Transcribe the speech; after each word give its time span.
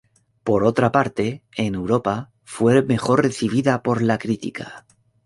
Por 0.43 0.63
otra 0.63 0.91
parte, 0.91 1.43
en 1.55 1.75
Europa 1.75 2.31
fue 2.43 2.81
mejor 2.81 3.21
recibida 3.21 3.83
por 3.83 4.01
la 4.01 4.17
crítica. 4.17 4.87